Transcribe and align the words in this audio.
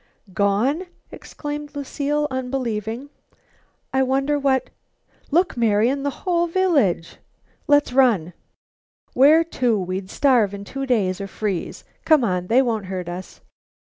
"Gone!" 0.33 0.87
exclaimed 1.11 1.75
Lucile 1.75 2.27
unbelievingly. 2.31 3.09
"I 3.93 4.01
wonder 4.01 4.39
what" 4.39 4.71
"Look, 5.29 5.55
Marian; 5.55 6.01
the 6.01 6.09
whole 6.25 6.47
village!" 6.47 7.17
"Let's 7.67 7.93
run." 7.93 8.33
"Where 9.13 9.43
to? 9.43 9.77
We'd 9.79 10.09
starve 10.09 10.55
in 10.55 10.65
two 10.65 10.87
days, 10.87 11.21
or 11.21 11.27
freeze. 11.27 11.83
Come 12.03 12.23
on. 12.23 12.47
They 12.47 12.63
won't 12.63 12.87
hurt 12.87 13.09
us." 13.09 13.41